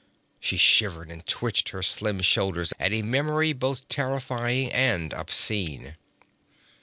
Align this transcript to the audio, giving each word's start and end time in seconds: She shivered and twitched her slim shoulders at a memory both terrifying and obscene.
She 0.39 0.57
shivered 0.57 1.11
and 1.11 1.23
twitched 1.27 1.69
her 1.69 1.83
slim 1.83 2.21
shoulders 2.21 2.73
at 2.79 2.91
a 2.91 3.03
memory 3.03 3.53
both 3.53 3.87
terrifying 3.87 4.71
and 4.73 5.13
obscene. 5.13 5.95